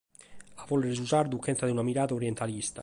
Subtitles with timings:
[0.61, 2.79] A bòlere su sardu chentza de una mirada orientalista.